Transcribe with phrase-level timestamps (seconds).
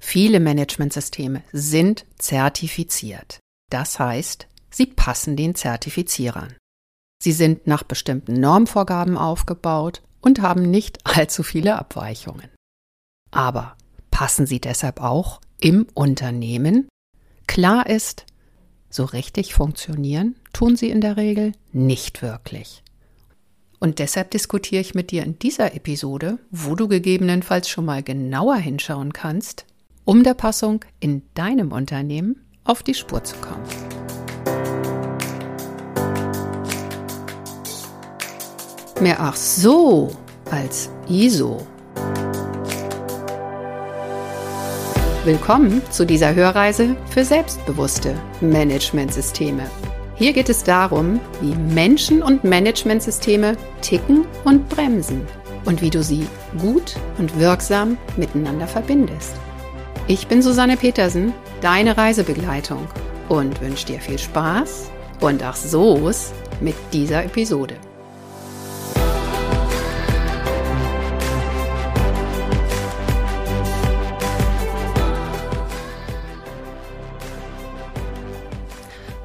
[0.00, 3.38] Viele Managementsysteme sind zertifiziert.
[3.70, 6.56] Das heißt, sie passen den Zertifizierern.
[7.22, 12.48] Sie sind nach bestimmten Normvorgaben aufgebaut und haben nicht allzu viele Abweichungen.
[13.30, 13.76] Aber
[14.10, 16.88] passen sie deshalb auch im Unternehmen?
[17.46, 18.26] Klar ist,
[18.88, 22.82] so richtig funktionieren tun sie in der Regel nicht wirklich.
[23.78, 28.56] Und deshalb diskutiere ich mit dir in dieser Episode, wo du gegebenenfalls schon mal genauer
[28.56, 29.64] hinschauen kannst,
[30.10, 33.62] um der Passung in deinem Unternehmen auf die Spur zu kommen.
[39.00, 40.10] Mehr ach so
[40.50, 41.64] als ISO.
[45.24, 49.70] Willkommen zu dieser Hörreise für selbstbewusste Managementsysteme.
[50.16, 55.24] Hier geht es darum, wie Menschen und Managementsysteme ticken und bremsen
[55.66, 56.26] und wie du sie
[56.58, 59.36] gut und wirksam miteinander verbindest.
[60.10, 62.88] Ich bin Susanne Petersen, deine Reisebegleitung
[63.28, 64.90] und wünsche dir viel Spaß
[65.20, 67.76] und ach so's mit dieser Episode.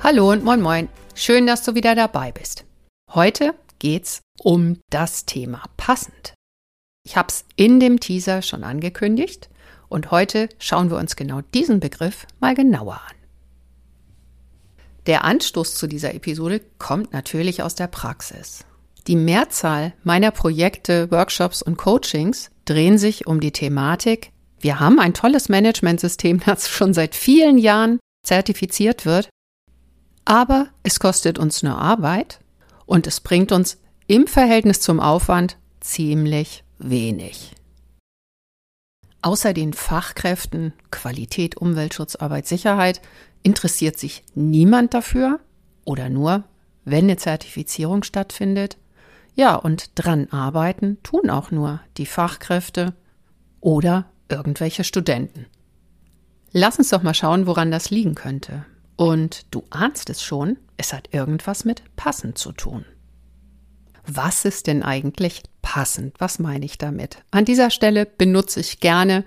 [0.03, 0.89] Hallo und moin moin.
[1.15, 2.63] Schön, dass du wieder dabei bist.
[3.11, 6.35] Heute geht's um das Thema passend.
[7.03, 9.49] Ich habe es in dem Teaser schon angekündigt
[9.95, 13.15] und heute schauen wir uns genau diesen Begriff mal genauer an.
[15.07, 18.65] Der Anstoß zu dieser Episode kommt natürlich aus der Praxis.
[19.07, 25.13] Die Mehrzahl meiner Projekte, Workshops und Coachings drehen sich um die Thematik, wir haben ein
[25.13, 29.29] tolles Managementsystem, das schon seit vielen Jahren zertifiziert wird,
[30.25, 32.41] aber es kostet uns nur Arbeit
[32.85, 37.55] und es bringt uns im Verhältnis zum Aufwand ziemlich wenig.
[39.25, 43.01] Außer den Fachkräften Qualität, Umweltschutz, Arbeit, Sicherheit
[43.41, 45.39] interessiert sich niemand dafür
[45.83, 46.43] oder nur,
[46.83, 48.77] wenn eine Zertifizierung stattfindet.
[49.33, 52.93] Ja, und dran arbeiten tun auch nur die Fachkräfte
[53.61, 55.47] oder irgendwelche Studenten.
[56.51, 58.63] Lass uns doch mal schauen, woran das liegen könnte.
[58.95, 62.85] Und du ahnst es schon, es hat irgendwas mit passend zu tun.
[64.07, 66.15] Was ist denn eigentlich passend?
[66.19, 67.17] Was meine ich damit?
[67.31, 69.23] An dieser Stelle benutze ich gerne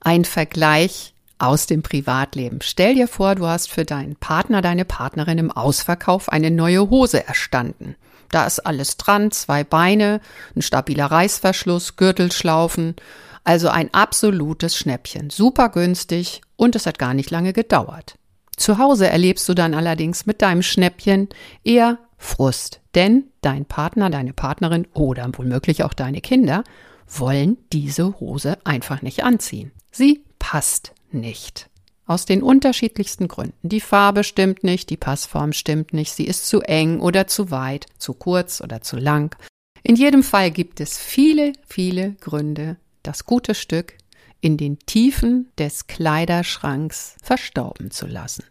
[0.00, 2.60] einen Vergleich aus dem Privatleben.
[2.62, 7.26] Stell dir vor, du hast für deinen Partner, deine Partnerin im Ausverkauf eine neue Hose
[7.26, 7.96] erstanden.
[8.30, 10.20] Da ist alles dran, zwei Beine,
[10.54, 12.94] ein stabiler Reißverschluss, Gürtelschlaufen,
[13.42, 15.30] also ein absolutes Schnäppchen.
[15.30, 18.16] Super günstig und es hat gar nicht lange gedauert.
[18.56, 21.28] Zu Hause erlebst du dann allerdings mit deinem Schnäppchen
[21.64, 26.62] eher Frust, denn dein Partner, deine Partnerin oder womöglich auch deine Kinder
[27.08, 29.72] wollen diese Hose einfach nicht anziehen.
[29.90, 31.70] Sie passt nicht.
[32.06, 33.68] Aus den unterschiedlichsten Gründen.
[33.68, 37.86] Die Farbe stimmt nicht, die Passform stimmt nicht, sie ist zu eng oder zu weit,
[37.98, 39.34] zu kurz oder zu lang.
[39.82, 43.94] In jedem Fall gibt es viele, viele Gründe, das gute Stück
[44.42, 48.44] in den Tiefen des Kleiderschranks verstauben zu lassen.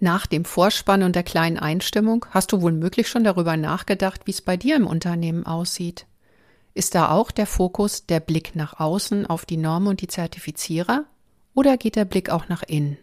[0.00, 4.30] Nach dem Vorspann und der kleinen Einstimmung hast du wohl möglich schon darüber nachgedacht, wie
[4.30, 6.06] es bei dir im Unternehmen aussieht.
[6.74, 11.04] Ist da auch der Fokus der Blick nach außen auf die Normen und die Zertifizierer
[11.54, 12.96] oder geht der Blick auch nach innen?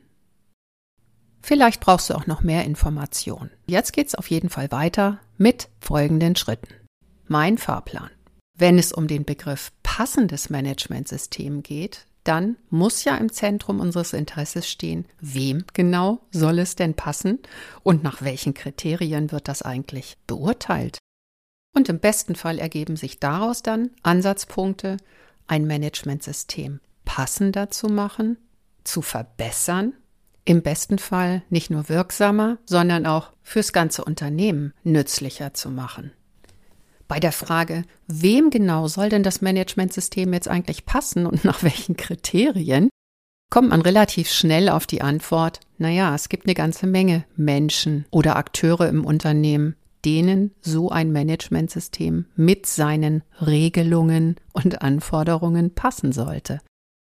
[1.42, 3.52] Vielleicht brauchst du auch noch mehr Informationen.
[3.68, 6.70] Jetzt geht's auf jeden Fall weiter mit folgenden Schritten.
[7.28, 8.10] Mein Fahrplan.
[8.58, 14.70] Wenn es um den Begriff passendes Managementsystem geht, dann muss ja im Zentrum unseres Interesses
[14.70, 17.40] stehen, wem genau soll es denn passen
[17.84, 20.98] und nach welchen Kriterien wird das eigentlich beurteilt.
[21.74, 24.98] Und im besten Fall ergeben sich daraus dann Ansatzpunkte,
[25.48, 28.38] ein Managementsystem passender zu machen,
[28.84, 29.94] zu verbessern,
[30.46, 36.12] im besten Fall nicht nur wirksamer, sondern auch fürs ganze Unternehmen nützlicher zu machen.
[37.08, 41.96] Bei der Frage, wem genau soll denn das Managementsystem jetzt eigentlich passen und nach welchen
[41.98, 42.90] Kriterien,
[43.52, 48.36] kommt man relativ schnell auf die Antwort, naja, es gibt eine ganze Menge Menschen oder
[48.36, 56.60] Akteure im Unternehmen, denen so ein Managementsystem mit seinen Regelungen und Anforderungen passen sollte.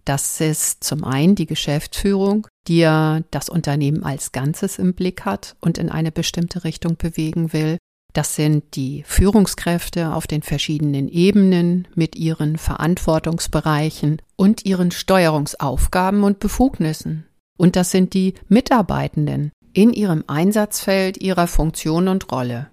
[0.06, 5.56] Das ist zum einen die Geschäftsführung, die ja das Unternehmen als Ganzes im Blick hat
[5.60, 7.78] und in eine bestimmte Richtung bewegen will.
[8.14, 16.40] Das sind die Führungskräfte auf den verschiedenen Ebenen mit ihren Verantwortungsbereichen und ihren Steuerungsaufgaben und
[16.40, 17.26] Befugnissen.
[17.58, 22.70] Und das sind die Mitarbeitenden in ihrem Einsatzfeld, ihrer Funktion und Rolle.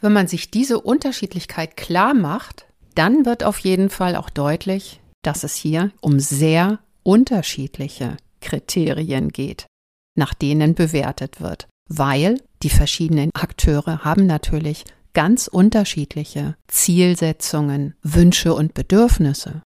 [0.00, 5.44] Wenn man sich diese Unterschiedlichkeit klar macht, dann wird auf jeden Fall auch deutlich, dass
[5.44, 9.66] es hier um sehr unterschiedliche Kriterien geht,
[10.16, 18.74] nach denen bewertet wird, weil die verschiedenen Akteure haben natürlich ganz unterschiedliche Zielsetzungen, Wünsche und
[18.74, 19.62] Bedürfnisse.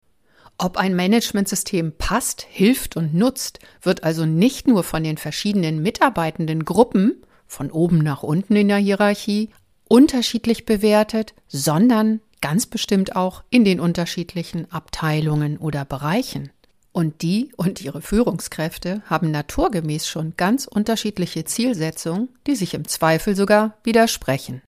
[0.56, 6.64] Ob ein Managementsystem passt, hilft und nutzt, wird also nicht nur von den verschiedenen mitarbeitenden
[6.64, 9.50] Gruppen, von oben nach unten in der Hierarchie,
[9.88, 16.50] unterschiedlich bewertet, sondern ganz bestimmt auch in den unterschiedlichen Abteilungen oder Bereichen.
[16.96, 23.34] Und die und ihre Führungskräfte haben naturgemäß schon ganz unterschiedliche Zielsetzungen, die sich im Zweifel
[23.34, 24.62] sogar widersprechen.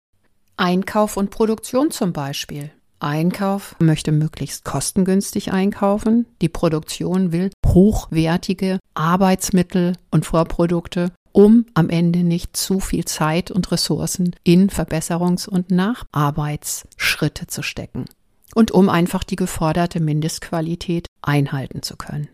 [0.56, 2.72] Einkauf und Produktion zum Beispiel.
[2.98, 6.26] Einkauf möchte möglichst kostengünstig einkaufen.
[6.42, 13.70] Die Produktion will hochwertige Arbeitsmittel und Vorprodukte, um am Ende nicht zu viel Zeit und
[13.70, 18.06] Ressourcen in Verbesserungs- und Nacharbeitsschritte zu stecken
[18.56, 22.28] und um einfach die geforderte Mindestqualität einhalten zu können.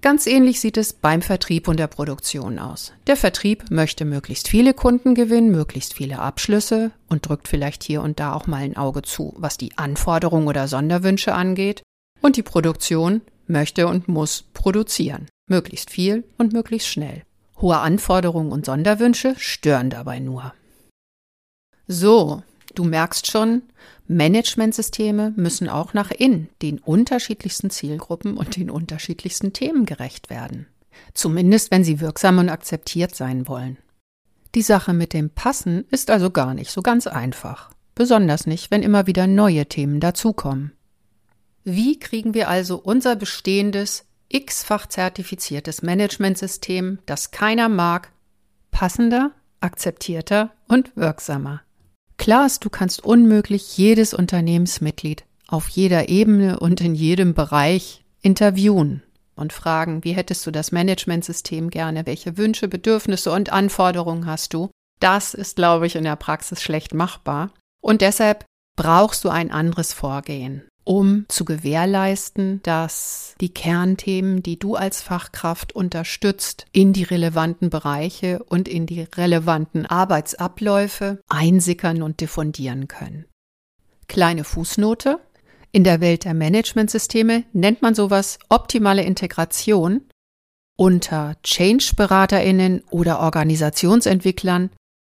[0.00, 2.94] Ganz ähnlich sieht es beim Vertrieb und der Produktion aus.
[3.06, 8.18] Der Vertrieb möchte möglichst viele Kunden gewinnen, möglichst viele Abschlüsse und drückt vielleicht hier und
[8.18, 11.82] da auch mal ein Auge zu, was die Anforderungen oder Sonderwünsche angeht.
[12.22, 17.24] Und die Produktion möchte und muss produzieren, möglichst viel und möglichst schnell.
[17.60, 20.54] Hohe Anforderungen und Sonderwünsche stören dabei nur.
[21.86, 22.42] So,
[22.74, 23.62] du merkst schon,
[24.12, 30.66] Managementsysteme müssen auch nach innen den unterschiedlichsten Zielgruppen und den unterschiedlichsten Themen gerecht werden.
[31.14, 33.78] Zumindest wenn sie wirksam und akzeptiert sein wollen.
[34.54, 37.70] Die Sache mit dem Passen ist also gar nicht so ganz einfach.
[37.94, 40.72] Besonders nicht, wenn immer wieder neue Themen dazukommen.
[41.64, 48.12] Wie kriegen wir also unser bestehendes, x-fach zertifiziertes Managementsystem, das keiner mag,
[48.70, 51.62] passender, akzeptierter und wirksamer?
[52.16, 59.02] Klar ist, du kannst unmöglich jedes Unternehmensmitglied auf jeder Ebene und in jedem Bereich interviewen
[59.34, 64.70] und fragen, wie hättest du das Managementsystem gerne, welche Wünsche, Bedürfnisse und Anforderungen hast du.
[65.00, 67.50] Das ist, glaube ich, in der Praxis schlecht machbar.
[67.82, 68.44] Und deshalb
[68.76, 75.74] brauchst du ein anderes Vorgehen um zu gewährleisten, dass die Kernthemen, die du als Fachkraft
[75.74, 83.26] unterstützt, in die relevanten Bereiche und in die relevanten Arbeitsabläufe einsickern und diffundieren können.
[84.08, 85.20] Kleine Fußnote.
[85.70, 90.02] In der Welt der Managementsysteme nennt man sowas optimale Integration.
[90.76, 94.70] Unter Change-BeraterInnen oder Organisationsentwicklern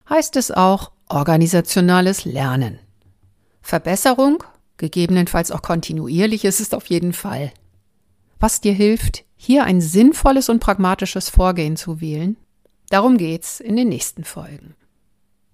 [0.09, 2.79] heißt es auch organisationales Lernen.
[3.61, 4.43] Verbesserung
[4.81, 7.53] gegebenenfalls auch kontinuierlich ist es auf jeden Fall.
[8.39, 12.35] Was dir hilft, hier ein sinnvolles und pragmatisches Vorgehen zu wählen,
[12.89, 14.75] darum geht's in den nächsten Folgen.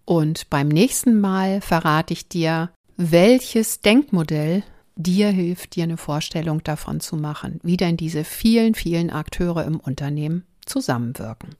[0.06, 4.63] Und beim nächsten Mal verrate ich dir, welches Denkmodell
[4.95, 9.79] dir hilft, dir eine Vorstellung davon zu machen, wie denn diese vielen, vielen Akteure im
[9.79, 11.56] Unternehmen zusammenwirken.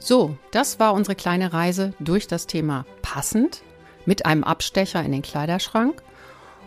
[0.00, 3.62] So, das war unsere kleine Reise durch das Thema passend
[4.06, 6.02] mit einem Abstecher in den Kleiderschrank.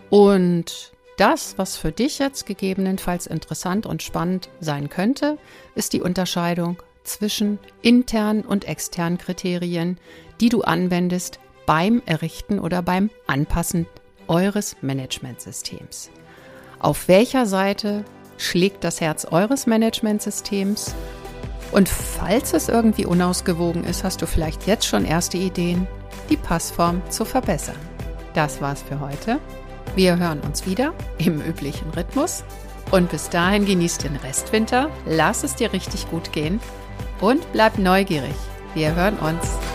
[0.09, 5.37] Und das, was für dich jetzt gegebenenfalls interessant und spannend sein könnte,
[5.75, 9.97] ist die Unterscheidung zwischen internen und externen Kriterien,
[10.39, 13.87] die du anwendest beim Errichten oder beim Anpassen
[14.27, 16.11] eures Managementsystems.
[16.79, 18.05] Auf welcher Seite
[18.37, 20.93] schlägt das Herz eures Managementsystems?
[21.71, 25.87] Und falls es irgendwie unausgewogen ist, hast du vielleicht jetzt schon erste Ideen,
[26.29, 27.75] die Passform zu verbessern.
[28.33, 29.39] Das war's für heute.
[29.95, 32.43] Wir hören uns wieder im üblichen Rhythmus.
[32.91, 36.59] Und bis dahin genießt den Restwinter, lass es dir richtig gut gehen
[37.19, 38.35] und bleib neugierig.
[38.73, 39.66] Wir hören uns.